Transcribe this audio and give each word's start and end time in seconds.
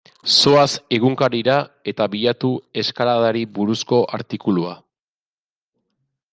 Zoaz 0.35 0.69
egunkarira 0.97 1.57
eta 1.91 2.07
bilatu 2.15 2.51
eskaladari 2.85 3.45
buruzko 3.59 4.03
artikulua. 4.21 4.75